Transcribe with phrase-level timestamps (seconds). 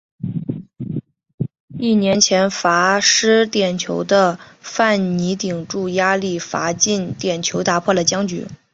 [1.77, 8.47] 一年前罚失点球的范尼顶住压力罚进点球打破了僵局。